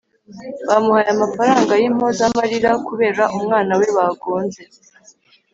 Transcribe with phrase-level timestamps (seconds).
[0.67, 4.61] Bamuhaye amafaranga y’impoza marira kubera umwana we bagonze